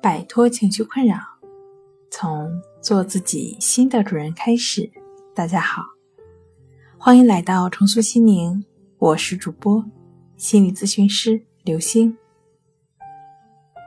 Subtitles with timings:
[0.00, 1.16] 摆脱情绪困扰，
[2.08, 2.48] 从
[2.80, 4.88] 做自己新的主人开始。
[5.34, 5.82] 大家好，
[6.96, 8.64] 欢迎来到重塑心灵，
[8.98, 9.84] 我是主播
[10.36, 12.16] 心理咨询师刘星。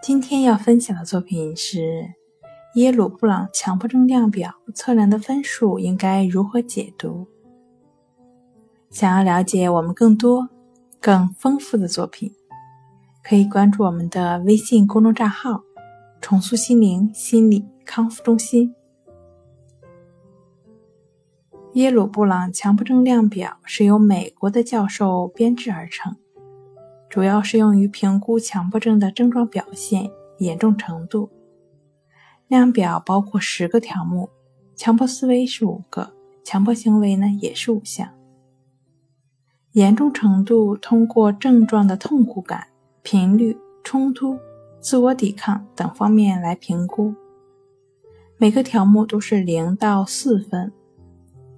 [0.03, 2.13] 今天要分享的作品是
[2.75, 7.25] 耶鲁布朗强迫症量表测量的分数应该如何解读？
[8.89, 10.49] 想要了解我们更多、
[10.99, 12.33] 更丰富的作品，
[13.23, 15.63] 可以关注我们的微信公众账号。
[16.31, 18.73] 重塑心灵心理康复中心。
[21.73, 26.15] 耶鲁布朗强迫症量表是由美国的教授编制而成，
[27.09, 31.29] 主要适用于评估强迫症的症状表现严重程度。
[32.47, 34.29] 量表包括十个条目，
[34.73, 36.13] 强迫思维是五个，
[36.45, 38.07] 强迫行为呢也是五项。
[39.73, 42.67] 严重程度通过症状的痛苦感、
[43.03, 44.39] 频率、冲突。
[44.81, 47.13] 自我抵抗等方面来评估，
[48.37, 50.73] 每个条目都是零到四分，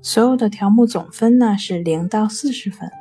[0.01, 2.91] 所有的条目总分呢是零到四十分，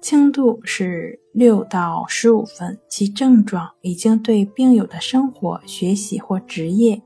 [0.00, 7.02] 轻度是六到十五分，其症状已经对病友的生活、学习或职业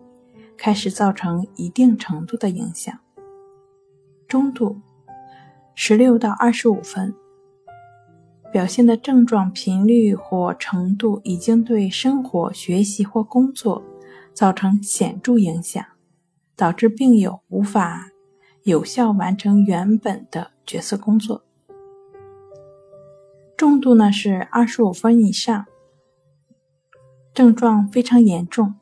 [0.56, 2.94] 开始造成一定程度的影响；
[4.28, 4.80] 中度
[5.74, 7.12] 十六到二十五分。
[8.52, 13.80] 表现的症状频率或程度已经对生活、学习或工作
[14.34, 15.84] 造成显著影响，
[16.56, 18.10] 导致病友无法
[18.64, 21.44] 有效完成原本的角色工作。
[23.56, 25.66] 重度呢是二十五分以上，
[27.32, 28.74] 症状非常严重，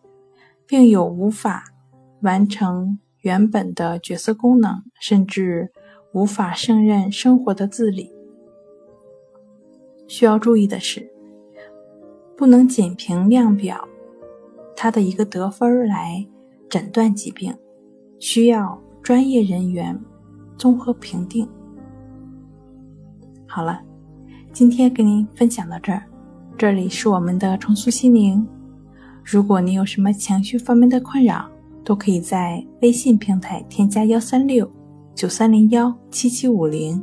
[0.67, 1.65] 病友无法
[2.23, 5.73] 完成原本的角色功能，甚至
[6.13, 8.18] 无法胜任生活的自理。
[10.09, 11.09] 需要注意的是，
[12.37, 13.87] 不能仅凭量表
[14.75, 16.27] 它的一个得分来
[16.69, 17.55] 诊断疾病，
[18.19, 19.97] 需要专业人员
[20.57, 21.49] 综合评定。
[23.47, 23.81] 好了，
[24.53, 26.03] 今天跟您分享到这儿，
[26.57, 28.45] 这里是我们的重塑心灵。
[29.23, 31.49] 如果你有什么情绪方面的困扰，
[31.85, 34.71] 都可以在微信平台添加幺三六
[35.15, 37.03] 九三零幺七七五零